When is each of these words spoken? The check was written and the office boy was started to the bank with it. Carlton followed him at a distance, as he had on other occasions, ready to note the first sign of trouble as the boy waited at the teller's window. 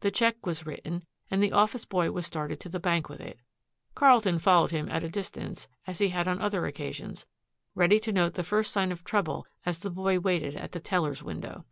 The 0.00 0.10
check 0.10 0.44
was 0.44 0.66
written 0.66 1.06
and 1.30 1.42
the 1.42 1.52
office 1.52 1.86
boy 1.86 2.10
was 2.10 2.26
started 2.26 2.60
to 2.60 2.68
the 2.68 2.78
bank 2.78 3.08
with 3.08 3.22
it. 3.22 3.38
Carlton 3.94 4.38
followed 4.38 4.70
him 4.70 4.86
at 4.90 5.02
a 5.02 5.08
distance, 5.08 5.66
as 5.86 5.98
he 5.98 6.10
had 6.10 6.28
on 6.28 6.42
other 6.42 6.66
occasions, 6.66 7.24
ready 7.74 7.98
to 8.00 8.12
note 8.12 8.34
the 8.34 8.44
first 8.44 8.70
sign 8.70 8.92
of 8.92 9.02
trouble 9.02 9.46
as 9.64 9.78
the 9.78 9.88
boy 9.88 10.18
waited 10.20 10.56
at 10.56 10.72
the 10.72 10.80
teller's 10.80 11.22
window. 11.22 11.64